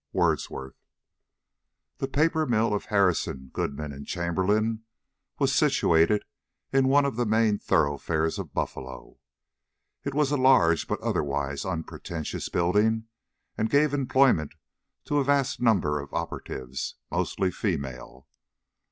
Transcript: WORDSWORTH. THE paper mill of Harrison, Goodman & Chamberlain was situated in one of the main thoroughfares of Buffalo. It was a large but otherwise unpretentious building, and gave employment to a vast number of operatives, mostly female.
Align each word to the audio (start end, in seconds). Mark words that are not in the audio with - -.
WORDSWORTH. 0.13 0.73
THE 1.99 2.07
paper 2.07 2.47
mill 2.47 2.73
of 2.73 2.85
Harrison, 2.85 3.51
Goodman 3.53 4.03
& 4.05 4.05
Chamberlain 4.05 4.81
was 5.37 5.53
situated 5.53 6.23
in 6.73 6.87
one 6.87 7.05
of 7.05 7.17
the 7.17 7.25
main 7.27 7.59
thoroughfares 7.59 8.39
of 8.39 8.51
Buffalo. 8.51 9.19
It 10.03 10.15
was 10.15 10.31
a 10.31 10.37
large 10.37 10.87
but 10.87 10.99
otherwise 11.01 11.65
unpretentious 11.65 12.49
building, 12.49 13.09
and 13.55 13.69
gave 13.69 13.93
employment 13.93 14.55
to 15.05 15.19
a 15.19 15.23
vast 15.23 15.61
number 15.61 15.99
of 15.99 16.11
operatives, 16.15 16.95
mostly 17.11 17.51
female. 17.51 18.27